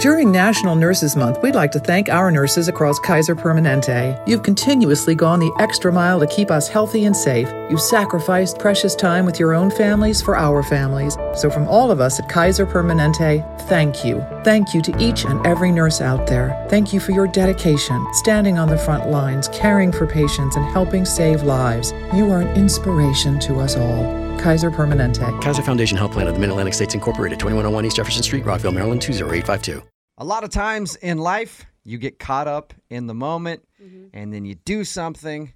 [0.00, 4.20] During National Nurses Month, we'd like to thank our nurses across Kaiser Permanente.
[4.26, 7.48] You've continuously gone the extra mile to keep us healthy and safe.
[7.70, 11.16] You've sacrificed precious time with your own families for our families.
[11.36, 14.24] So, from all of us at Kaiser Permanente, thank you.
[14.42, 16.66] Thank you to each and every nurse out there.
[16.68, 21.04] Thank you for your dedication, standing on the front lines, caring for patients, and helping
[21.04, 21.92] save lives.
[22.12, 24.23] You are an inspiration to us all.
[24.38, 25.42] Kaiser Permanente.
[25.42, 28.72] Kaiser Foundation Health Plan of the Mid Atlantic States Incorporated, 2101 East Jefferson Street, Rockville,
[28.72, 29.82] Maryland, 20852.
[30.18, 34.06] A lot of times in life, you get caught up in the moment mm-hmm.
[34.12, 35.52] and then you do something.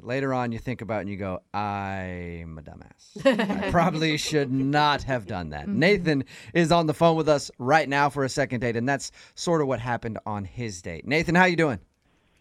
[0.00, 3.24] Later on, you think about it and you go, I'm a dumbass.
[3.64, 5.66] I probably should not have done that.
[5.66, 5.78] Mm-hmm.
[5.78, 9.12] Nathan is on the phone with us right now for a second date, and that's
[9.34, 11.06] sort of what happened on his date.
[11.06, 11.78] Nathan, how you doing?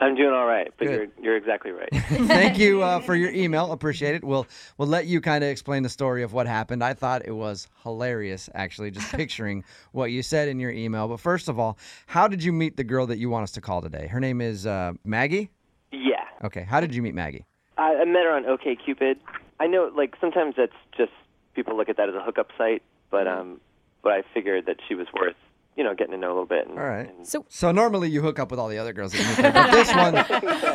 [0.02, 1.12] I'm doing all right, but Good.
[1.18, 1.90] you're you're exactly right.
[1.94, 3.72] Thank you uh, for your email.
[3.72, 4.24] Appreciate it.
[4.24, 6.84] We'll we'll let you kind of explain the story of what happened.
[6.84, 11.08] I thought it was hilarious, actually, just picturing what you said in your email.
[11.08, 11.77] But first of all,
[12.08, 14.08] how did you meet the girl that you want us to call today?
[14.08, 15.52] Her name is uh, Maggie.
[15.91, 16.63] yeah, Okay.
[16.63, 17.46] How did you meet Maggie?
[17.77, 19.18] I, I met her on OKCupid.
[19.60, 21.12] I know, like sometimes that's just
[21.54, 23.62] people look at that as a hookup site, but um,
[24.02, 25.36] but I figured that she was worth
[25.76, 26.68] you know getting to know a little bit.
[26.68, 27.10] And, All right.
[27.18, 29.54] and- So So normally you hook up with all the other girls that you meet,
[29.54, 29.94] but this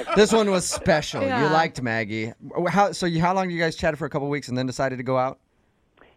[0.06, 1.22] one, this one was special.
[1.22, 2.32] You liked Maggie.
[2.68, 3.06] How so?
[3.06, 5.16] You how long you guys chatted for a couple weeks and then decided to go
[5.18, 5.38] out?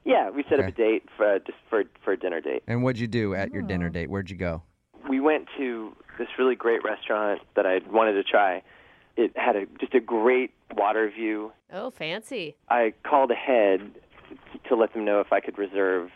[0.06, 2.64] yeah, we set up a date for uh, just for for a dinner date.
[2.68, 3.68] And what'd you do at your Oh.
[3.68, 4.10] dinner date?
[4.10, 4.64] Where'd you go?
[5.10, 8.62] We went to this really great restaurant that I wanted to try.
[9.18, 11.52] It had a just a great water view.
[11.74, 12.56] oh, fancy.
[12.70, 13.82] I called ahead
[14.68, 16.10] to let them know if I could reserve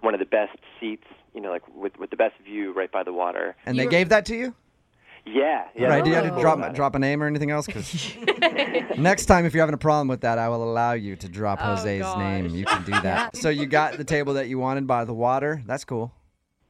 [0.00, 3.02] one of the best seats, you know, like with with the best view right by
[3.02, 3.56] the water.
[3.66, 4.54] And You they were- gave that to you?
[5.26, 5.88] Yeah, yeah.
[5.88, 6.02] right?
[6.02, 7.66] Do you oh, have to drop drop a name or anything else?
[7.66, 8.16] 'Cause
[8.96, 11.58] next time, if you're having a problem with that, I will allow you to drop
[11.60, 12.18] Oh, Jose's gosh.
[12.18, 12.46] name.
[12.48, 13.36] You can do that.
[13.42, 15.62] so you got the table that you wanted by the water.
[15.66, 16.12] That's cool.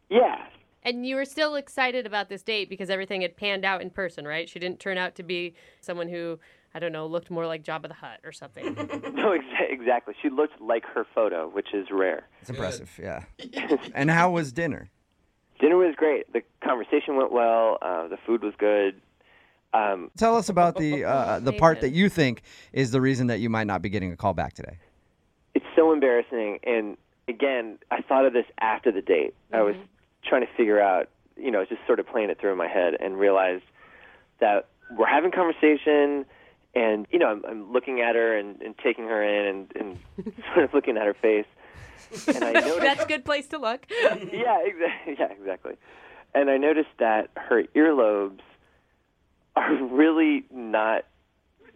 [0.09, 0.47] Yeah,
[0.83, 4.27] And you were still excited about this date because everything had panned out in person,
[4.27, 4.49] right?
[4.49, 6.41] She didn't turn out to be someone who,
[6.75, 8.75] I don't know, looked more like Jabba the Hutt or something.
[9.15, 10.15] No, exa- exactly.
[10.23, 12.27] She looked like her photo, which is rare.
[12.41, 12.91] It's impressive.
[13.03, 13.25] Yeah.
[13.95, 14.89] and how was dinner?
[15.61, 16.33] Dinner was great.
[16.33, 17.77] The conversation went well.
[17.83, 19.01] Uh, the food was good.
[19.75, 22.43] Um, Tell us about the uh, the part that you think
[22.73, 24.79] is the reason that you might not be getting a call back today.
[25.55, 26.59] it's so embarrassing.
[26.65, 26.97] And
[27.29, 29.35] again, I thought of this after the date.
[29.53, 29.77] I was
[30.25, 32.95] trying to figure out, you know, just sort of playing it through in my head
[32.99, 33.65] and realized
[34.41, 36.25] that we're having conversation
[36.75, 40.35] and, you know, I'm, I'm looking at her and, and taking her in and, and
[40.55, 41.47] sort of looking at her face.
[42.29, 43.87] And I noticed That's a good place to look.
[43.91, 45.17] yeah, exactly.
[45.19, 45.75] Yeah, exactly.
[46.35, 48.41] And I noticed that her earlobes
[49.57, 51.05] are really not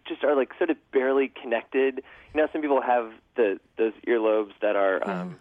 [0.07, 2.01] just are like sort of barely connected.
[2.33, 5.39] You know, some people have the those earlobes that are um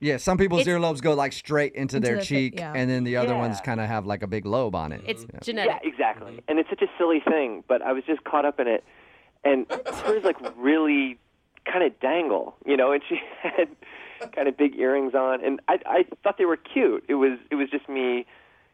[0.00, 2.72] Yeah, some people's It's- earlobes go like straight into, Into their the cheek, yeah.
[2.74, 5.02] and then the other ones kind of have like a big lobe on it.
[5.06, 5.64] It's Yeah.
[5.64, 5.78] yeah,
[6.16, 6.36] exactly.
[6.38, 6.50] Mm-hmm.
[6.50, 8.84] And it's such a silly thing, but I was just caught up in it.
[9.44, 9.66] And
[10.04, 11.18] hers like really
[11.64, 13.68] kind of dangle, you know, and she had
[14.32, 17.04] kind of big earrings on and I I thought they were cute.
[17.08, 18.26] It was it was just me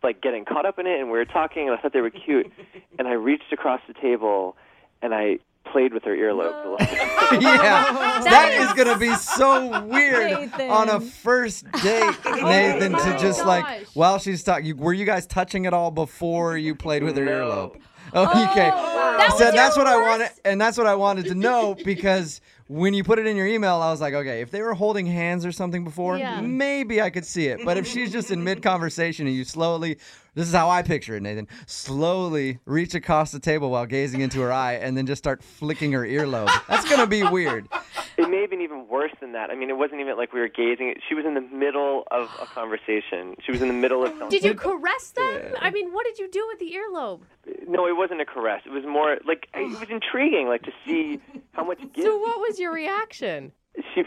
[0.03, 2.11] like getting caught up in it and we were talking and I thought they were
[2.11, 2.51] cute
[2.99, 4.57] and I reached across the table
[5.03, 5.39] and I
[5.73, 6.91] played with her earlobes a little bit.
[7.43, 10.71] yeah, that is gonna be so weird Nathan.
[10.71, 12.93] on a first date, oh Nathan.
[12.93, 13.95] to my just like gosh.
[13.95, 17.33] while she's talking, were you guys touching at all before you played with her No.
[17.73, 17.81] earlobe?
[18.15, 18.69] Oh, okay.
[18.69, 22.43] That so that's your what I wanted, and that's what I wanted to know because
[22.73, 25.07] when you put it in your email, I was like, okay, if they were holding
[25.07, 26.39] hands or something before, Yeah.
[26.39, 26.57] Mm-hmm.
[26.57, 27.61] maybe I could see it.
[27.65, 29.99] But if she's just in mid conversation and you slowly,
[30.35, 34.41] this is how I picture it, Nathan, slowly reach across the table while gazing into
[34.41, 37.69] her eye and then just start flicking her earlobe, that's gonna be weird.
[38.17, 39.51] It may have been even worse than that.
[39.51, 40.95] I mean, it wasn't even like we were gazing.
[41.09, 43.37] She was in the middle of a conversation.
[43.45, 44.29] She was in the middle of something.
[44.31, 45.55] Did you caress them?
[45.61, 47.21] I mean, what did you do with the earlobe?
[47.69, 48.63] No, it wasn't a caress.
[48.65, 51.21] It was more like it was intriguing, like to see
[51.53, 53.53] how much gift So what was your reaction?
[53.95, 54.05] she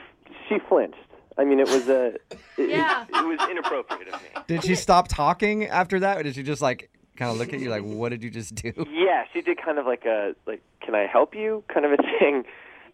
[0.50, 0.98] she flinched.
[1.38, 2.16] I mean, it was a
[2.58, 3.04] it, Yeah.
[3.04, 4.28] it, it was inappropriate of me.
[4.48, 7.60] Did she stop talking after that, or did she just like kind of look at
[7.60, 8.72] you like, what did you just do?
[8.92, 11.98] Yeah, she did kind of like a like, can I help you kind of a
[12.20, 12.44] thing.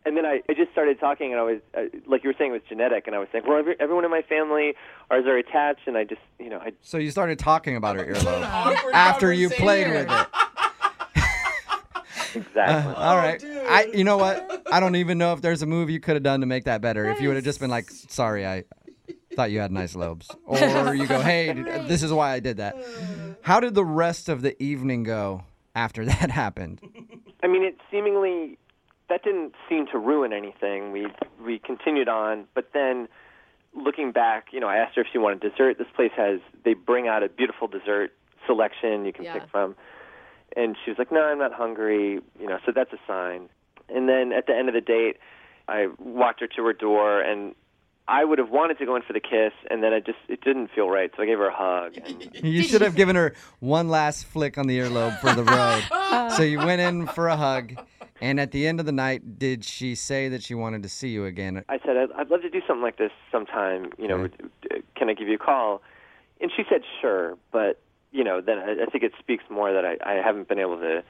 [0.03, 2.49] And then I, I just started talking, and I was uh, like you were saying,
[2.49, 4.73] it was genetic, and I was saying, well, every, everyone in my family
[5.11, 8.05] ours are attached, and I just, you know, I So you started talking about her
[8.05, 8.41] earlobe
[8.93, 10.27] after you played with it.
[12.35, 12.93] exactly.
[12.93, 13.43] Uh, all right.
[13.43, 14.63] Oh, I you know what?
[14.71, 16.81] I don't even know if there's a move you could have done to make that
[16.81, 17.09] better.
[17.09, 18.63] if you would have just been like, "Sorry, I
[19.35, 21.51] thought you had nice lobes," or you go, "Hey,
[21.87, 22.75] this is why I did that."
[23.41, 25.43] How did the rest of the evening go
[25.75, 26.81] after that happened?
[27.43, 28.57] I mean, it seemingly
[29.09, 30.91] that didn't seem to ruin anything.
[30.91, 31.07] We
[31.43, 33.07] we continued on, but then
[33.73, 35.77] looking back, you know, I asked her if she wanted dessert.
[35.77, 38.11] This place has they bring out a beautiful dessert
[38.45, 39.33] selection you can Yeah.
[39.39, 39.75] pick from.
[40.55, 43.49] And she was like, "No, I'm not hungry." You know, so that's a sign.
[43.89, 45.17] And then at the end of the date,
[45.67, 47.55] I walked her to her door and
[48.07, 50.41] I would have wanted to go in for the kiss and then I just it
[50.41, 51.97] didn't feel right, so I gave her a hug.
[51.97, 55.83] And You should have given her one last flick on the earlobe for the road.
[56.11, 56.29] Uh-huh.
[56.31, 57.73] so you went in for a hug,
[58.19, 61.07] and at the end of the night, did she say that she wanted to see
[61.07, 61.63] you again?
[61.69, 63.91] I said, I'd, I'd love to do something like this sometime.
[63.97, 64.33] You know, Okay.
[64.69, 65.81] Uh, can I give you a call?
[66.41, 67.37] And she said, sure.
[67.53, 67.79] But
[68.11, 70.77] you know, then I, I think it speaks more that I, I haven't been able
[70.79, 71.03] to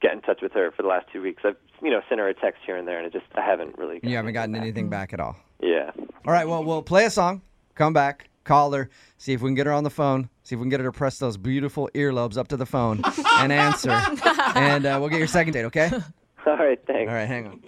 [0.00, 1.42] get in touch with her for the last two weeks.
[1.44, 3.76] I've you know sent her a text here and there, and it just I haven't
[3.78, 4.00] really.
[4.02, 4.62] You haven't gotten back.
[4.62, 5.36] anything back at all.
[5.60, 5.90] Yeah.
[6.26, 7.40] All right, well, we'll play a song,
[7.74, 10.58] come back, call her, see if we can get her on the phone, see if
[10.58, 13.00] we can get her to press those beautiful earlobes up to the phone
[13.38, 13.90] and answer.
[14.54, 15.90] and uh, we'll get your second date, okay?
[16.46, 16.80] All right.
[16.86, 17.08] Thanks.
[17.08, 17.62] All right, hang on.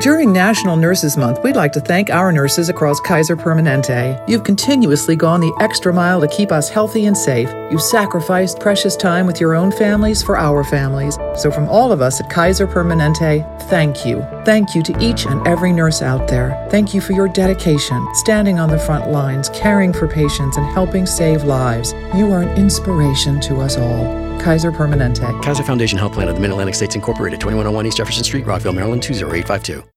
[0.00, 4.18] During National Nurses Month, we'd like to thank our nurses across Kaiser Permanente.
[4.26, 7.50] You've continuously gone the extra mile to keep us healthy and safe.
[7.70, 11.18] You've sacrificed precious time with your own families for our families.
[11.36, 14.26] So, from all of us at Kaiser Permanente, thank you.
[14.46, 16.66] Thank you to each and every nurse out there.
[16.70, 21.04] Thank you for your dedication, standing on the front lines, caring for patients, and helping
[21.04, 21.92] save lives.
[22.14, 24.30] You are an inspiration to us all.
[24.40, 25.42] Kaiser Permanente.
[25.42, 28.72] Kaiser Foundation Health Plan of the Mid Atlantic States Incorporated, 2101 East Jefferson Street, Rockville,
[28.72, 29.84] Maryland, 20852.